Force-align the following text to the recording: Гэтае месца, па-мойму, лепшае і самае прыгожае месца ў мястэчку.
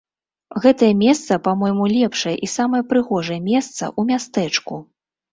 Гэтае 0.61 0.87
месца, 1.01 1.35
па-мойму, 1.47 1.85
лепшае 1.95 2.33
і 2.47 2.49
самае 2.53 2.81
прыгожае 2.93 3.37
месца 3.49 3.83
ў 3.99 4.15
мястэчку. 4.15 4.79